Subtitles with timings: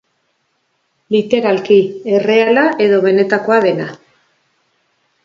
[1.15, 1.77] Literalki,
[2.21, 3.87] erreala edo benetakoa dena.